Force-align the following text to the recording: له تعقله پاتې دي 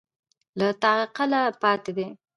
له 0.59 0.67
تعقله 0.81 1.41
پاتې 1.61 1.91
دي 1.97 2.07